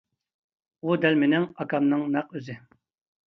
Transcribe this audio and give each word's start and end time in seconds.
-ئۇ 0.85 0.95
دەل 1.03 1.19
مىنىڭ 1.23 1.45
ئاكامنىڭ 1.63 2.01
نەق 2.17 2.35
ئۆزى! 2.39 2.57